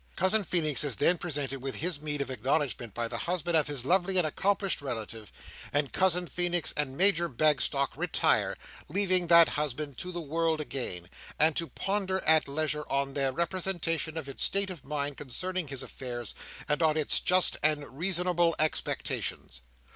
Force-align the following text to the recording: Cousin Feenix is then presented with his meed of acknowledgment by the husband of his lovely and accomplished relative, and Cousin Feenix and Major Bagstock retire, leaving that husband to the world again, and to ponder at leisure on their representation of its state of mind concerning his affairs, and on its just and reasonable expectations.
Cousin 0.15 0.43
Feenix 0.43 0.83
is 0.83 0.95
then 0.95 1.19
presented 1.19 1.61
with 1.61 1.75
his 1.75 2.01
meed 2.01 2.21
of 2.21 2.31
acknowledgment 2.31 2.95
by 2.95 3.07
the 3.07 3.19
husband 3.19 3.55
of 3.55 3.67
his 3.67 3.85
lovely 3.85 4.17
and 4.17 4.25
accomplished 4.25 4.81
relative, 4.81 5.31
and 5.71 5.93
Cousin 5.93 6.25
Feenix 6.25 6.73
and 6.75 6.97
Major 6.97 7.29
Bagstock 7.29 7.95
retire, 7.95 8.57
leaving 8.89 9.27
that 9.27 9.49
husband 9.49 9.99
to 9.99 10.11
the 10.11 10.19
world 10.19 10.59
again, 10.59 11.07
and 11.37 11.55
to 11.55 11.67
ponder 11.67 12.19
at 12.25 12.47
leisure 12.47 12.85
on 12.89 13.13
their 13.13 13.31
representation 13.31 14.17
of 14.17 14.27
its 14.27 14.41
state 14.41 14.71
of 14.71 14.83
mind 14.83 15.17
concerning 15.17 15.67
his 15.67 15.83
affairs, 15.83 16.33
and 16.67 16.81
on 16.81 16.97
its 16.97 17.19
just 17.19 17.57
and 17.61 17.87
reasonable 17.99 18.55
expectations. 18.57 19.61